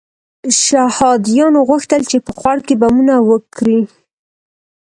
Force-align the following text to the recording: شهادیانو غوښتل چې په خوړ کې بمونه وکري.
شهادیانو 0.63 1.59
غوښتل 1.69 2.01
چې 2.11 2.17
په 2.25 2.31
خوړ 2.37 2.57
کې 2.67 2.75
بمونه 2.81 3.15
وکري. 3.29 3.79